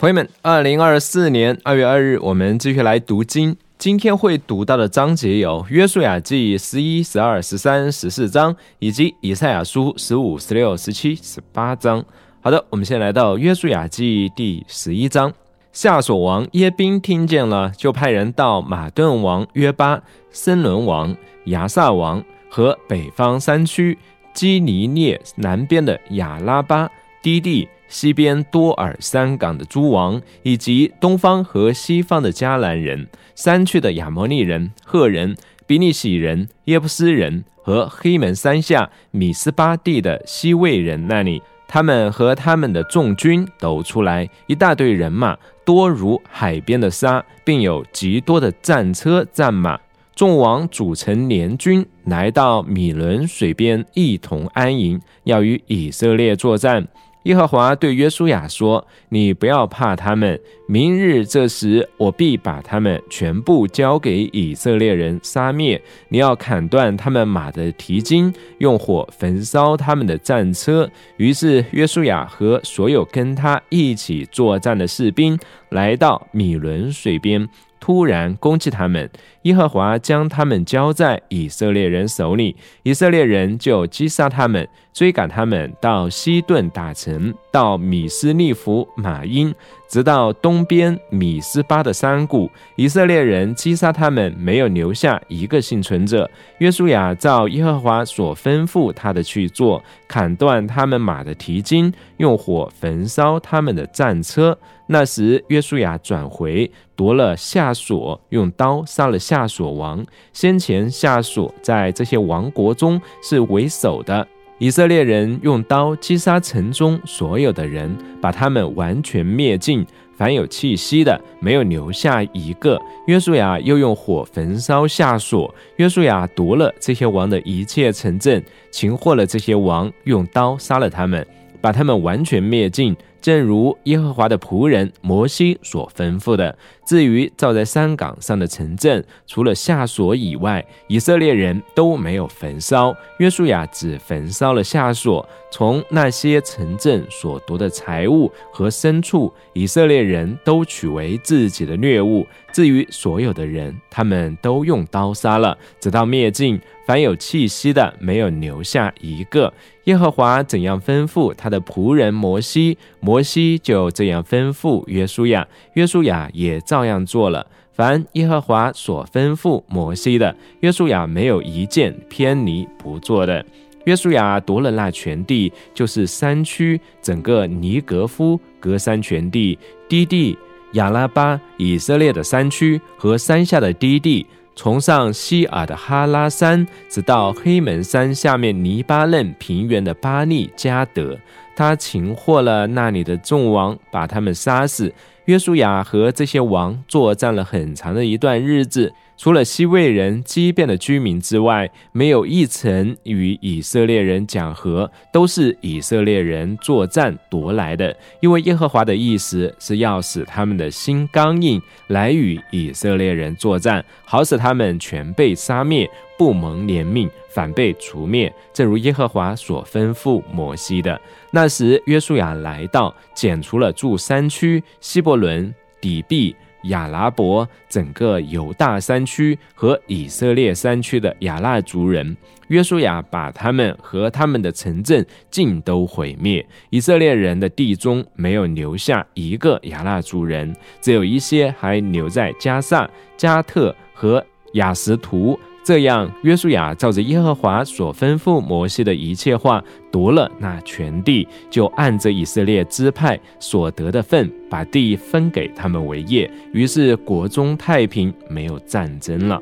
[0.00, 3.54] 朋友们，二零二四年二月二日，我们继续来读经。
[3.76, 12.02] 今天会读到的章节有《约书亚记》十一、十二、十三、十四章，以及《以赛亚书》十五、十六、十七、十八章。
[12.40, 15.30] 好的，我们先来到《约书亚记》第十一章。
[15.70, 21.14] 夏所王耶宾听见了，就派人到马顿王约巴、森伦王
[21.44, 23.98] 亚萨王和北方山区
[24.32, 26.90] 基尼涅南边的亚拉巴
[27.22, 27.68] 低地。
[27.90, 49.78] 西边多尔山港的诸王，以及东方和西方的迦南人、山区的亚摩利人、赫人、比利洗人、耶布斯人和黑门山下米斯巴地的西魏人那里，他们和他们的众军都出来，一大堆人马，多如海边的沙，并有极多的战车战马。
[50.14, 56.86] 众王组成联军，来到米伦水边，一同安营，要与以色列作战。
[57.24, 65.80] 耶和华对约书亚说：“你不要怕他们，明日这时，我必把他们全部交给以色列人杀灭。
[66.08, 77.46] 你要砍断他们马的蹄筋，用火焚烧他们的战车。”于是，约书亚和所有跟他一起作战的士兵来到米伦水边。
[77.80, 79.10] 突然攻击他们，
[79.42, 89.54] 耶和华将他们交在以色列人手里，以色列人就击杀他们，追赶他们到西顿大城，到米斯利弗马因。
[89.88, 96.30] 直到东边米斯巴的山谷，以色列人击杀他们，没有留下一个幸存者。
[96.58, 104.56] 约书亚照耶和华所吩咐他的去做，砍断他们马的蹄筋，用火焚烧他们的战车。
[104.92, 110.04] 那时，约书亚转回，夺了夏所，用刀杀了夏所王。
[110.32, 114.26] 先前夏所在这些王国中是为首的。
[114.58, 122.76] 以色列人用刀击杀城中所有的人，把他们完全灭尽，凡有气息的，没有留下一个。
[123.06, 125.54] 约书亚又用火焚烧下所。
[125.76, 128.42] 约书亚夺了这些王的一切城镇，
[128.72, 131.24] 擒获了这些王，用刀杀了他们，
[131.60, 132.96] 把他们完全灭尽。
[133.20, 136.56] 正如耶和华的仆人摩西所吩咐的。
[136.84, 142.92] 至于造在山岗上的城镇，除了夏所以外，以色列人都没有焚烧。
[143.18, 152.26] 约书亚只焚烧了夏所，从那些城镇所夺的财物和牲畜，以色列人都取为自己的掠物。
[152.52, 156.60] 至于所有的人，他们都用刀杀了，直到灭尽。
[156.84, 159.52] 凡有气息的，没有留下一个。
[159.84, 167.46] 耶和华怎样吩咐他的仆人摩西，摩西就这样吩咐约书亚，约书亚也照样做了。
[167.72, 173.44] 凡耶和华所吩咐摩西的，约书亚没有一件偏离不做的。
[173.86, 179.58] 约书亚夺了那全地，就是山区，整个尼格夫、格山全地、
[179.88, 180.36] 低地、
[180.74, 184.26] 亚拉巴、以色列的山区和山下的低地。
[184.54, 191.18] 从上希尔的哈拉山，直到黑门山下面黎巴嫩平原的巴利加德，
[191.60, 194.90] 他擒获了那里的众王，把他们杀死。
[195.26, 198.94] 约书亚和这些王作战了很长的一段日子。
[199.20, 207.94] 除了西魏人畸变的居民之外，没有一层与以色列人讲和，都是以色列人作战夺来的。
[208.20, 215.86] 因为耶和华的意思是要使他们的心刚硬，来与以色列人作战，好使他们全被杀灭，
[216.16, 218.32] 不蒙怜悯，反被除灭。
[218.54, 220.98] 正如耶和华所吩咐摩西的。
[221.30, 226.34] 那时，约书亚来到，剪除了住山区希伯伦、底壁。
[226.64, 232.16] 亚拉伯整个犹大山区和以色列山区的亚纳族人，
[232.48, 236.46] 约书亚把他们和他们的城镇尽都毁灭。
[236.70, 245.38] 以色列人的地中没有留下一个亚纳族人，只有一些还留在加萨、加特和雅什图。
[245.70, 256.28] 这样，约书亚照着耶和华所吩咐摩西的一切话，夺了那全地，就按着以色列支派所得的份，把地分给他们为业。
[256.52, 259.40] 于是国中太平，没有战争了。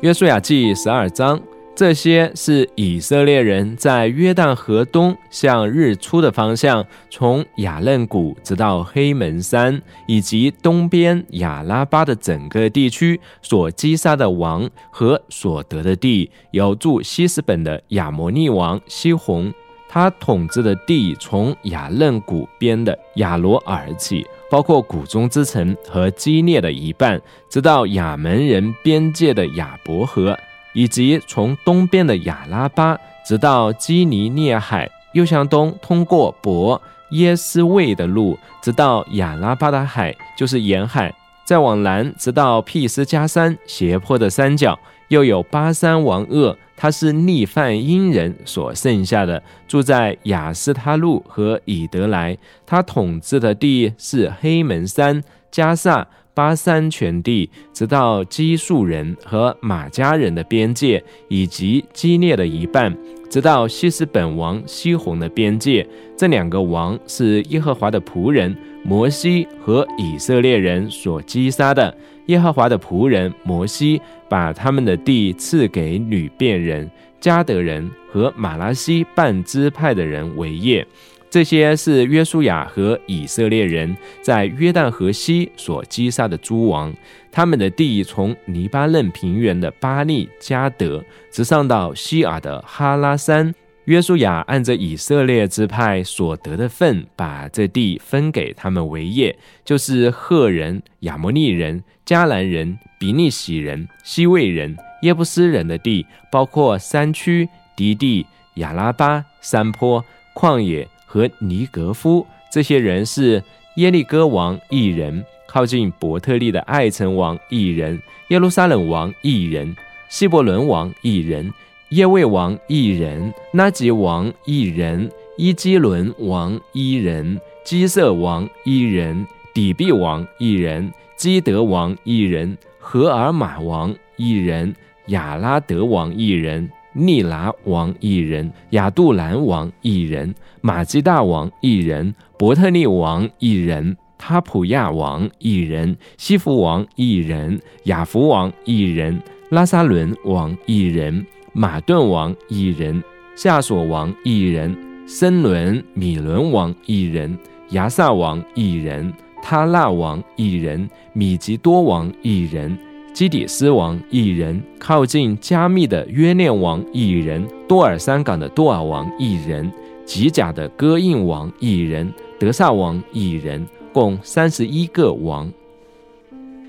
[0.00, 1.40] 约书亚记十二章。
[1.72, 16.30] 这些是以色列人在约旦河东向日出的方向，从雅嫩谷直到黑门山，以及东边亚拉巴的整个地区所击杀的王和所得的地。
[16.50, 19.50] 有住西斯本的亚摩利王西宏，
[19.88, 27.18] 他统治的地从雅嫩谷边的亚罗尔起，包括谷中之城和基列的一半，
[27.48, 30.36] 直到亚门人边界的亚伯河。
[30.72, 36.80] 以及从东边的亚拉巴，直到基尼涅海，又向东通过伯，
[37.10, 41.10] 耶斯卫的路，直到亚拉巴的海，就是沿海；
[41.44, 44.78] 再往南，直到毗斯加山斜坡的山脚。
[45.08, 52.38] 又有巴山王鄂，他是逆犯因人所剩下的，住在雅斯他路和以德莱。
[52.64, 55.20] 他统治的地是黑门山、
[55.50, 62.96] 加萨、巴山全地，直到基述人和马加人的边界，以及基列的一半。
[63.28, 65.86] 直到西斯本王西宏的边界，
[66.16, 71.96] 这两个王是耶和华的仆人摩西和以色列人所击杀的。
[72.26, 76.90] 耶和华的仆人摩西把他们的地赐给吕遍人、
[77.20, 80.84] 加德人和马拉西半支派的人为业。
[81.30, 86.92] 这些是约书亚和以色列人在约旦河西所击杀的诸王，
[87.30, 93.54] 他们的地从黎巴嫩平原的巴利加德直上到西尔的哈拉山。
[93.84, 110.04] 约书亚按着以色列支派所得的份，把这地分给他们为业，就是赫人、亚摩利人、迦南人、比利洗人、西魏人、耶布斯人的地，包括山区、低地、亚拉巴、山坡、
[110.34, 110.88] 旷野。
[111.12, 113.42] 和尼格夫这些人是
[113.74, 119.74] 耶利哥王一人，靠近伯特利的爱城王一人，耶路撒冷王一人，
[120.08, 121.52] 希伯伦王一人，
[121.88, 134.72] 耶卫王一人，拉吉王一人，伊基伦王一人，基色王一人，底比王一人，基德王一人，荷尔玛王一人，
[135.06, 136.70] 亚拉德王一人。
[136.92, 149.20] 利拿王一人，亚杜兰王一人，马基大王一人，伯特利王一人，塔普亚王一人，西弗王一人，亚福王一人，
[149.50, 153.02] 拉萨伦王一人，马顿王一人，
[153.36, 154.76] 夏索王一人，
[155.06, 157.38] 森伦米伦王一人，
[157.70, 162.76] 亚萨王一人，他那王一人，米吉多王一人。
[163.20, 169.70] 基底斯王一人，靠近加密的约念王一人，多尔山港的多尔王一人，
[170.06, 175.52] 吉甲的戈印王一人，德萨王一人，共三十一个王。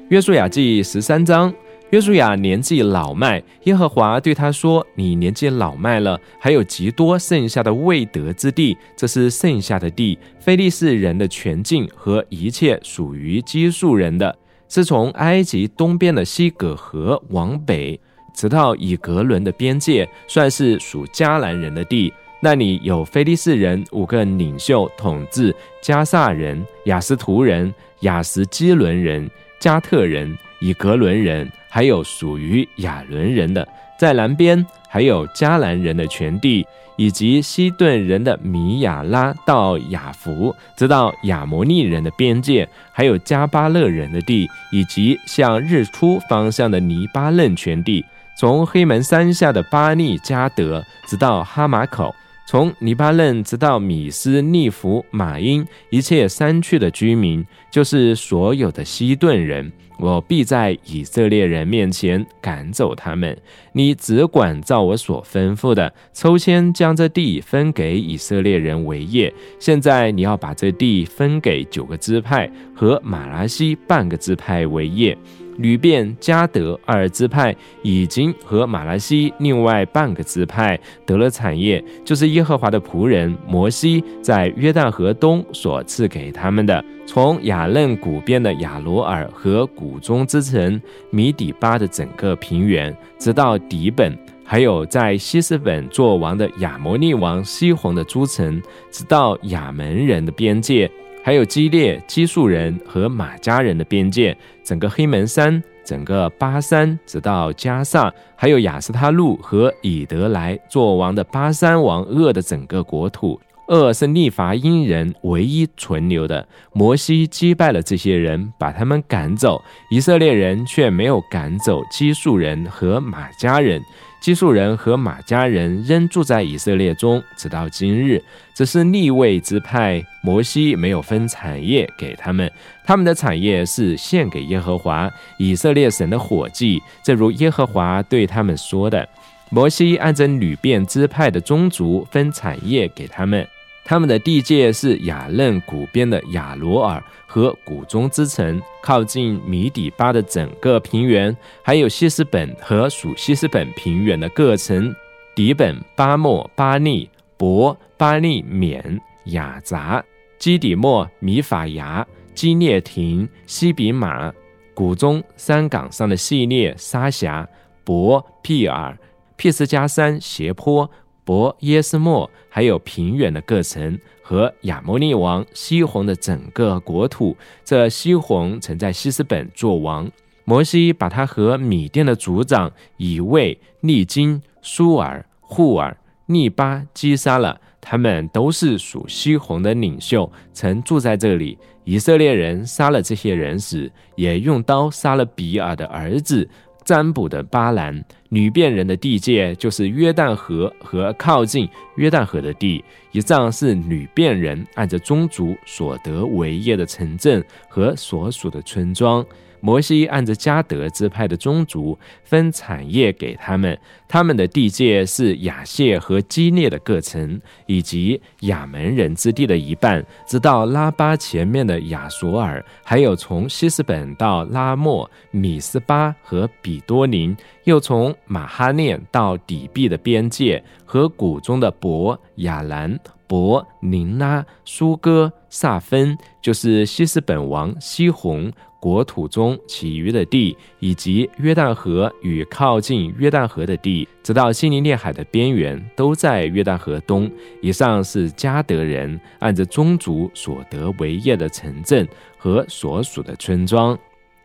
[0.09, 1.53] 约书亚记十三章，
[1.91, 14.37] 约书亚年纪老迈，耶和华对他说：“你年纪老迈了，还有极多剩下的未得之地，这是剩下的地，非利士人的全境和一切属于基述人的。”
[14.71, 17.99] 是从埃及东边的西葛河往北，
[18.33, 22.13] 直到以格伦的边界，算是属迦南人的地。
[22.39, 29.29] 那里有菲利士人五个领袖统治加萨人、雅斯图人、雅什基伦人、
[29.59, 33.67] 加特人、以格伦人，还有属于亚伦人的。
[33.99, 36.67] 在南边还有迦南人的全地。
[36.97, 48.05] 以及西顿人的米亚拉到雅弗，直到亚摩利人的边界，还有加巴勒人的地，以及向日出方向的尼巴嫩全地，
[48.37, 52.13] 从黑门山下的巴利加德，直到哈马口。
[52.45, 63.37] 从尼巴嫩直到米斯利弗马因一切山区的居民，就是所有的西顿人，我必在以色列人面前赶走他们。
[63.73, 69.31] 你只管照我所吩咐的，抽签将这地分给以色列人为业。
[69.59, 75.15] 现在你要把这地分给九个支派和马拉西半个支派为业。
[75.57, 100.89] 吕遍、加德二支派已经和马来西另外半个支派得了产业，就是耶和华的仆人摩西在约旦河东所赐给他们的，从雅嫩谷边的亚罗尔和谷中之城米底巴的整个平原，直到底本，还有在西斯本做王的亚摩利王西宏的诸城，直到亚门人的边界。
[101.23, 113.39] 还有基列、基述人和马家人的边界，整个黑门山、整个巴山，直到加萨，还有雅斯他路和以德来做王的巴山王鄂的整个国土。
[113.71, 116.45] 恶是利伐因人唯一存留的。
[116.73, 119.63] 摩西击败了这些人，把他们赶走。
[119.89, 123.81] 以色列人却没有赶走基述人和马家人。
[124.19, 128.21] 基述人和马家人仍住在以色列中，直到今日。
[128.53, 132.51] 只是立位之派，摩西没有分产业给他们，
[132.83, 135.09] 他们的产业是献给耶和华
[135.39, 139.07] 以色列神的火祭，正如耶和华对他们说的。
[139.49, 143.47] 摩西按着吕遍支派的宗族分产业给他们。
[143.83, 154.93] 他们的地界是雅嫩谷边的雅罗尔和谷中之城，靠近米底巴的整个平原，还有西斯本和属西斯本平原的各城，
[155.35, 160.03] 底本、巴莫、巴利、博、巴利缅、雅杂、
[160.37, 164.31] 基底莫、米法牙、基涅廷、西比马、
[164.73, 167.47] 谷中山岗上的系列沙峡、
[167.83, 168.97] 博庇尔、
[169.35, 170.89] 庇斯加山斜坡、
[171.31, 177.37] 博耶斯莫，还有平原的各城和亚摩利王西宏的整个国土。
[177.63, 180.11] 这西宏曾在西斯本做王。
[180.43, 185.95] 摩西把他和米甸的族长以卫、利金、舒尔、户尔、
[186.25, 187.57] 利巴击杀了。
[187.79, 191.57] 他们都是属西宏的领袖，曾住在这里。
[191.85, 196.45] 以色列人杀了这些人时，也用刀杀了比尔的儿子
[196.83, 198.03] 占卜的巴兰。
[198.33, 202.81] 女变人的地界就是约旦河和靠近约旦河的地。
[203.11, 209.25] 以上是女变人按着宗族所得为业的城镇和所属的村庄。
[209.61, 213.77] 摩西按着加德支派的宗族分产业给他们，
[214.07, 238.51] 他们的地界是亚谢和基列的各城，以及亚门人之地的一半，直到拉巴前面的亚索尔，还有从希斯本到拉莫、米斯巴和比多林，又从马哈念到底壁的边界和谷中的伯、亚兰、伯、宁拉、苏哥、萨芬，就是希斯本王西宏。
[238.81, 247.31] 国土中其余的地，以及约旦河与靠近约旦河的地，直到西尼列海的边缘，都在约旦河东。
[247.61, 252.07] 以上是加德人按着宗族所得为业的城镇
[252.39, 253.95] 和所属的村庄。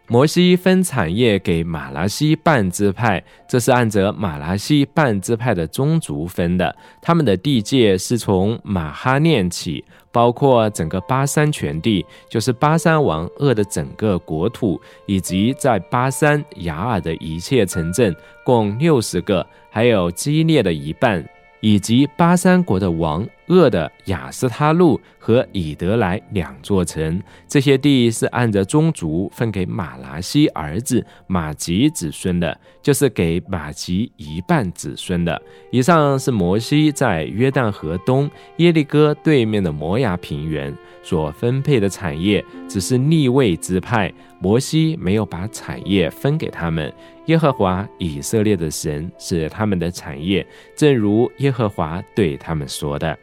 [0.09, 6.75] 摩西分产业给马拉西半支派，这是按着马拉西半支派的宗族分的。
[7.03, 21.25] 他们的地界是从马哈念起，包括整个巴山全地，就是巴山王鄂的整个国土，以及在巴山雅尔的一切城镇，共六十个，还有基列的一半。
[21.61, 35.41] 以及巴山国的王鄂的雅斯他路和以德来两座城，这些地是按着宗族分给马拉西儿子马吉子孙的，就是给马吉一半子孙的。
[35.71, 46.93] 以上是摩西在约旦河东耶利哥对面的摩崖平原所分配的产业，只是立位之派，摩西没有把产业分给他们。
[47.27, 53.17] 耶和华以色列的神是他们的产业，正如耶和华对他们说的。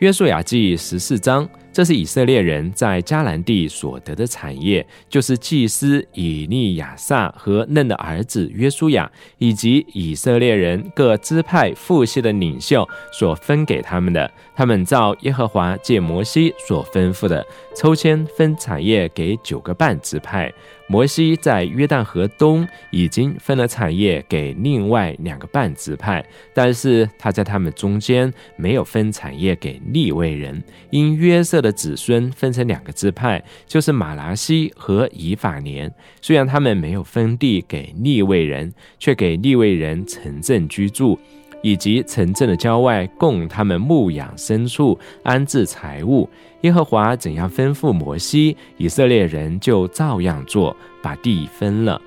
[0.00, 1.46] 约书亚记十四章。
[1.72, 14.28] 这是以色列人在迦南地所得的产业，就是祭司以利亚撒和嫩的儿子约书亚，以及以色列人各支派父系的领袖所分给他们的。
[14.56, 20.52] 他们照耶和华借摩西所吩咐的，抽签分产业给九个半支派。
[20.90, 31.60] 摩西在约旦河东已经分了产业给另外两个半支派，但是他在他们中间没有分产业给利未人，因约瑟。
[31.60, 35.92] 的子孙分成两个支派，就是马拉西和以法莲。
[36.22, 41.20] 虽然他们没有分地给利未人，却给利未人城镇居住，
[41.62, 46.28] 以及城镇的郊外供他们牧养牲畜、安置财物。
[46.62, 52.00] 耶和华怎样吩咐摩西，以色列人就照样做，把地分了。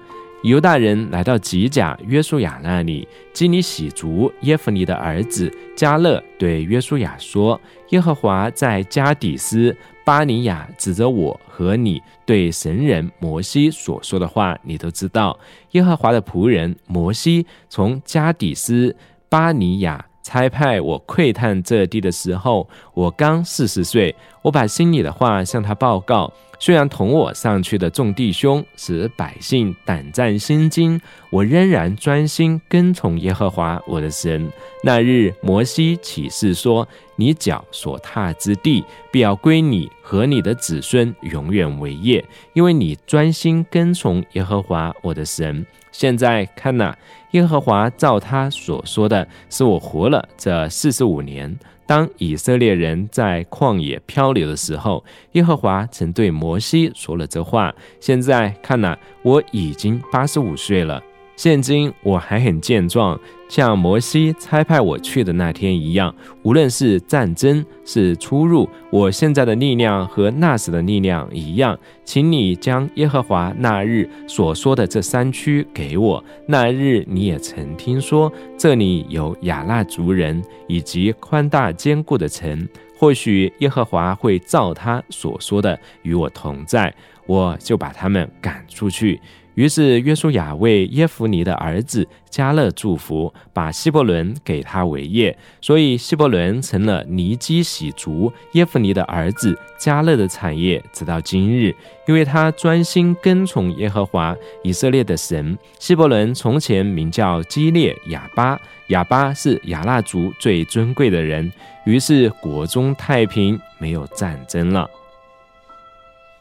[0.43, 7.59] 犹大人来到吉甲约书亚那里，基尼喜族耶弗尼的儿子加勒对约书亚说
[7.91, 15.39] ：“耶和华在加底斯巴尼亚指着我和你对神人摩西所说的话，你都知道。
[15.71, 18.93] 耶和华的仆人摩西从加底斯
[19.33, 24.15] 巴尼亚。”差派我窥探这地的时候，我刚四十岁。
[24.41, 26.31] 我把心里的话向他报告。
[26.59, 30.99] 虽然同我上去的众弟兄使百姓胆战心惊，
[31.29, 34.49] 我仍然专心跟从耶和华我的神。
[34.81, 36.87] 那日，摩西启示说
[37.17, 42.23] ：“你脚所踏之地，必要归你和你的子孙永远为业，
[42.53, 46.93] 因为你专心跟从耶和华我的神。”现在看呐，
[47.31, 51.57] 耶和华照他所说的，是我活了这四十五年。
[51.85, 57.73] 当以色列人在旷野漂流的时候，耶和华曾对摩西说了这话。
[57.99, 61.01] 现在看呐，我已经八十五岁了。
[61.43, 63.19] 现今我还很健壮，
[63.49, 66.15] 像摩西差派我去的那天一样。
[66.41, 71.77] 无论是战争是出入，我现在的力量和那时的力量一样。
[72.05, 76.23] 请你将耶和华那日所说的这山区给我。
[76.47, 82.65] 那日你也曾听说这里有亚纳族人以及宽大坚固的城。
[82.97, 86.95] 或许耶和华会照他所说的与我同在，
[87.25, 89.19] 我就把他们赶出去。
[89.55, 101.75] 于是约书亚为耶夫尼的儿子加勒祝福，把希伯伦给他为业，所以希伯伦成了尼基喜族耶夫尼的儿子加勒的产业，直到今日，
[102.07, 105.57] 因为他专心跟从耶和华以色列的神。
[105.79, 111.51] 希伯伦从前名叫基列亚巴，亚巴是亚纳族最尊贵的人，
[111.85, 114.89] 于是国中太平，没有战争了。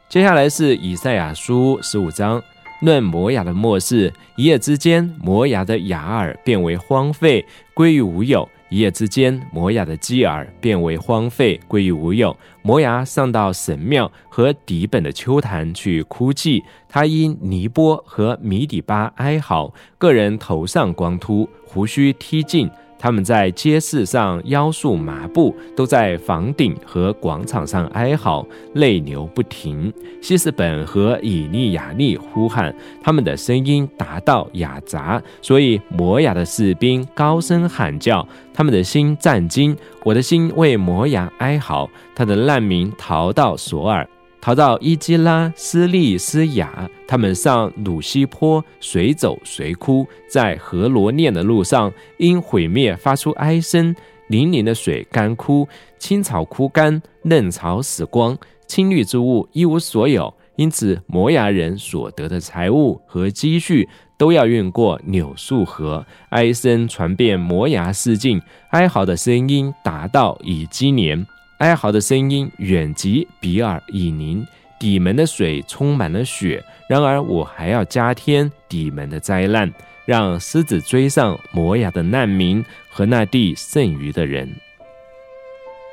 [0.08, 2.42] 接下来是以赛亚书十五章。
[2.82, 12.36] 论摩崖的末世，一夜之间，摩崖的雅尔变为荒废，归于无有；一夜之间，摩崖的基尔变为荒废，归于无有。
[12.60, 22.68] 摩崖上到神庙和底本的秋坛去哭泣，他因尼波和米底巴哀嚎，个人头上光秃，胡须剃尽。
[23.02, 29.92] 他们在街市上腰束麻布，都在房顶和广场上哀嚎，泪流不停。
[30.20, 39.76] 希斯本和以利亚利呼喊，他们的声音达到雅杂，所以摩雅的士兵高声喊叫，他们的心战惊。
[40.04, 44.08] 我的心为摩雅哀嚎，他的难民逃到索尔。
[44.42, 53.94] 逃到伊基拉、斯利斯雅，他们上鲁西坡，随走随哭，在河罗念的路上，因毁灭发出哀声。
[54.28, 60.34] 粼粼的水干枯，青草枯干，嫩草死光，青绿之物一无所有。
[60.56, 66.04] 因此，摩崖人所得的财物和积蓄，都要运过柳树河。
[66.30, 71.24] 哀声传遍摩崖四境，哀嚎的声音达到以基年。
[71.62, 74.44] 哀嚎的声音远及比尔以宁，
[74.80, 76.60] 底门的水充满了血。
[76.88, 79.72] 然而我还要加添底门的灾难，
[80.04, 84.52] 让狮子追上摩亚的难民和那地剩余的人。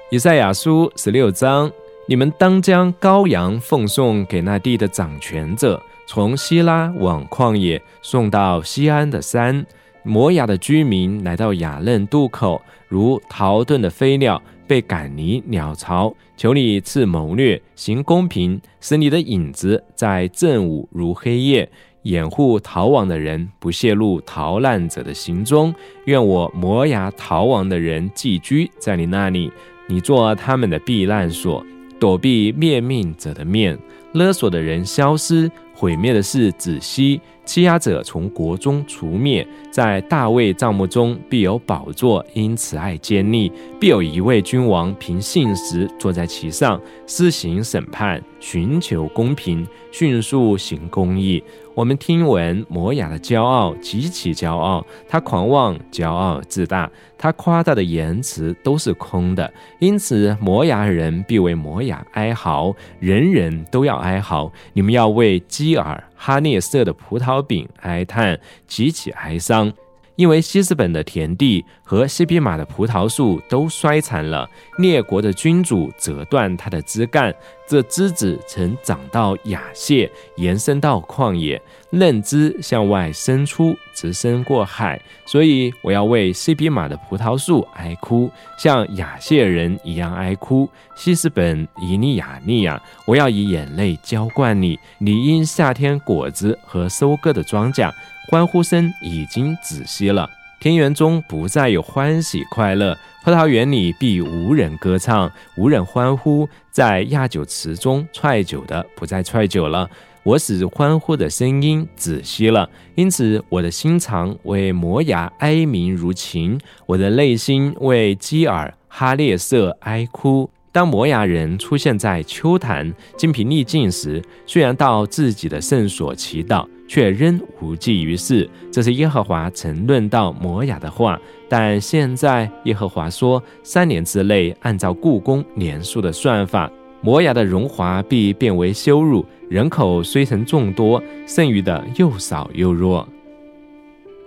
[0.10, 1.72] 以赛亚书十六章：
[2.08, 9.64] 你们当将羔羊奉送给那地的掌权者，从希拉往旷野送到西安的山。
[10.02, 14.42] 摩亚的居民来到雅嫩渡口，如逃遁的飞鸟。
[14.70, 21.68] 被赶离鸟巢，求你赐谋略，行公平，使你的影子在正午如黑夜，
[22.04, 25.74] 掩护逃亡的人不泄露逃难者的行踪。
[26.06, 29.52] 愿我磨牙逃亡的人寄居在你那里，
[29.88, 31.66] 你做他们的避难所，
[32.00, 33.76] 躲避灭命者的面，
[34.14, 35.52] 勒索的人消失。
[35.80, 39.48] 毁灭的是子息，欺压者从国中除灭。
[39.72, 51.42] 在大卫帐幕中必有宝座，因此爱坚立，必有一位君王凭信实坐在其上，施行审判，寻求公平，迅速行公义。
[51.80, 59.50] 我们听闻摩雅的骄傲极其骄傲，他狂妄、骄傲、自大，他夸大的言辞都是空的。
[59.80, 64.52] 因此，摩雅人必为摩雅哀嚎，人人都要哀嚎。
[64.74, 68.38] 你们要为基尔哈涅色的葡萄饼哀叹，
[68.68, 69.72] 极其哀伤。
[70.20, 77.34] 因为西斯本的田地和西比马的葡萄树都衰残了，列国的君主折断它的枝干，
[77.66, 85.02] 这枝子曾长到雅谢，延伸到旷野，嫩枝向外伸出，直伸过海。
[85.26, 90.70] 所以我要为西比马的葡萄树哀哭，像雅谢人一样哀哭。
[90.98, 97.90] 西斯本以尼亚利亚，我要以眼泪浇灌你，你因夏天果子和收割的庄稼。
[98.30, 109.90] 欢呼声已经止息了，田园中不再有欢喜快乐，葡萄园里必无人歌唱，无人欢呼，在亚酒池中踹酒的不再踹酒了，
[110.22, 120.48] 我使欢呼的声音止息了，因此我的心肠为摩崖哀鸣如琴，我的内心为基尔哈列瑟哀哭。
[120.72, 126.68] 当摩崖人出现在秋坛精疲力尽时，虽然到自己的圣所祈祷。
[126.90, 128.50] 却仍无济于事。
[128.70, 136.70] 这是耶和华曾论到摩雅的话，但现在耶和华说，三年之内，按照故宫年数的算法，
[137.02, 143.08] 摩雅的荣华必变为羞辱，人口虽曾众多，剩余的又少又弱。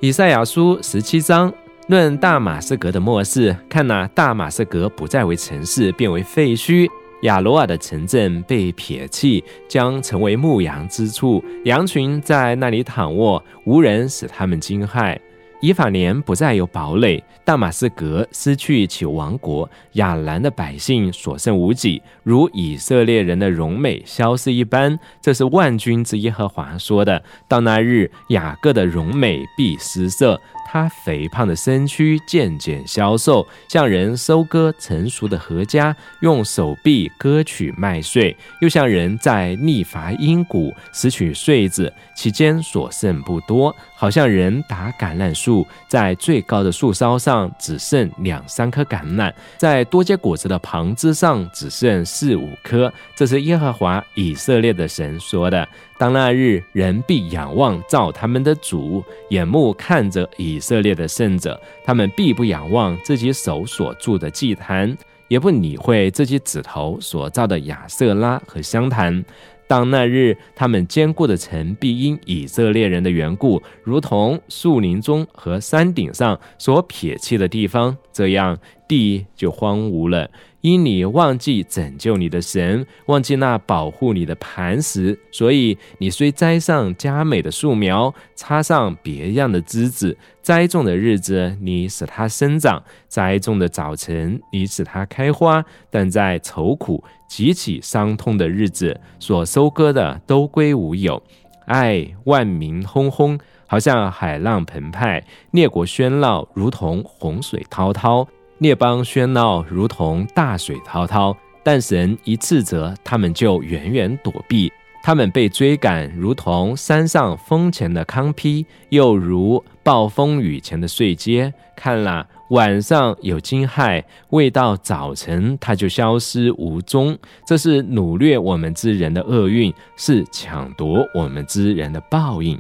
[0.01, 1.53] 以赛亚书十七章
[1.89, 6.89] 论大马士革的末世，看那大马士革不再为城市，变为废墟。
[7.23, 15.19] 亚罗尔的城镇被撇弃，将成为牧羊之处，羊群在那里躺卧，无人使他们惊骇。
[15.61, 24.99] 以法莲不再有堡垒，大马士革失去其王国，亚兰的百姓所剩无几，如以色列人的荣美消失一般。
[25.21, 27.23] 这是万军之耶和华说的。
[27.47, 30.37] 到那日，雅各的荣美必失色。
[30.73, 43.77] 他肥胖的身躯渐渐消瘦，像人收割成熟的禾稼，用手臂割取麦穗；又像人在逆伐阴谷，拾取穗子，其间所剩不多。
[43.95, 52.91] 好像人打橄榄树，在最高的树梢上只剩两三颗橄榄，在多结果子的旁枝上只剩四五颗。
[53.15, 55.69] 这是耶和华以色列的神说的。
[56.03, 69.25] 当那日，人必仰望造他们的主，眼目看着以色列的圣者，他们必不仰望自己手所铸的祭坛，也不理会自己指头所造的亚瑟拉和香坛。
[69.69, 80.29] 当那日，他们坚固的城必因以色列人的缘故，如同树林中和山顶上所撇弃的地方，这样地就荒芜了。
[80.63, 101.21] 因你忘记拯救你的神，忘记那保护你的磐石，所以你虽栽上佳美的树苗，插上别样的枝子，栽种的日子你使它生长，栽种的早晨你使它开花，但在愁苦、极其伤痛的日子，所收割的都归无有。
[101.67, 105.21] 唉，万民轰轰，好像海浪澎湃；
[105.51, 108.29] 列国喧闹，如同洪水滔滔。
[108.63, 114.73] 列邦喧闹，如同大水滔滔；但神一斥责，他们就远远躲避。
[115.03, 121.53] 他们被追赶，如同山上风前的糠秕，又如暴风雨前的碎秸。
[121.75, 127.19] 看了，晚上有惊骇，未到早晨，它就消失无踪。
[127.45, 132.57] 这是掳掠我们之人的厄运，是抢夺我们之人的报应。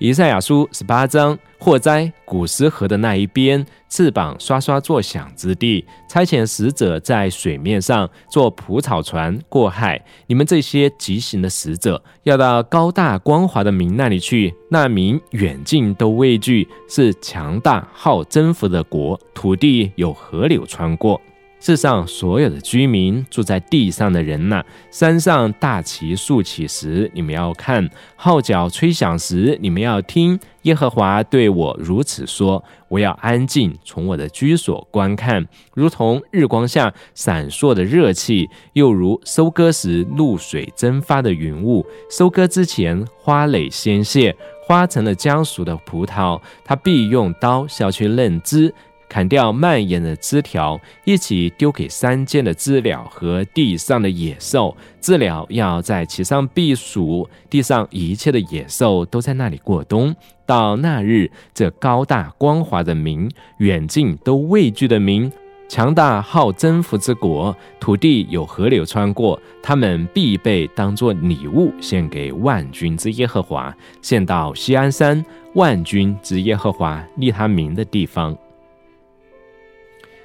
[0.00, 10.02] 以赛亚书十八章，祸灾古时河的那一边，翅膀刷刷作响之地，差遣使者在水面上坐蒲草船过海。
[10.26, 14.54] 你们这些急行的使者，要到高大光滑的民那里去。
[14.70, 21.20] 那民远近都畏惧，是强大好征服的国，土地有河流穿过。
[21.60, 30.40] 世上所有的居民，住在地上的人呐，山上大旗竖起时，你们要看；号角吹响时，你们要听。
[30.62, 41.84] 耶和华对我如此说：我要安静，从我的居所观看，如同日光下闪烁的热气，又如收割时露水蒸发的云雾。
[42.10, 44.34] 收割之前，花蕾鲜谢，
[44.66, 48.72] 花成了将熟的葡萄，他必用刀削去嫩枝。
[49.10, 54.74] 砍掉蔓延的枝条，一起丢给山间的知了和地上的野兽。
[55.00, 60.14] 知了要在其上避暑，地上一切的野兽都在那里过冬。
[60.46, 65.32] 到那日，这高大光滑的民，远近都畏惧的民，
[65.68, 78.36] 强大好征服之国，土地有河流穿过，他们必被当作礼物献给万军之耶和华，献到西安山万军之耶和华立他名的地方。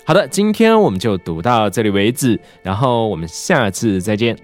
[0.07, 4.37] 好的，今天我们就读到这里为止，然后我们下次再见。